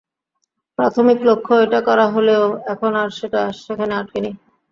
প্রাথমিক 0.79 1.19
লক্ষ্য 1.29 1.53
এটা 1.65 1.79
করা 1.87 2.05
হলেও 2.13 2.43
এখন 2.73 2.91
আর 3.01 3.09
সেটা 3.19 3.41
সেখানে 3.61 3.93
আটকে 3.95 4.19
নেই। 4.23 4.35